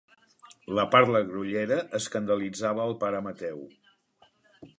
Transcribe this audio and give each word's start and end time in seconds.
La 0.77 0.85
parla 0.95 1.21
grollera 1.27 1.77
escandalitzava 1.99 2.89
el 2.89 2.97
pare 3.05 3.23
Mateu. 3.29 3.61